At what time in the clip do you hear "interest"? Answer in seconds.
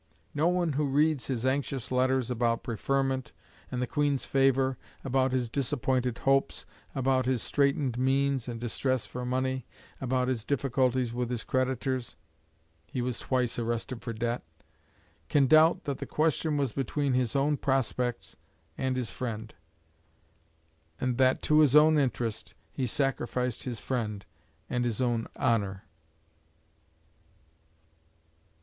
21.99-22.55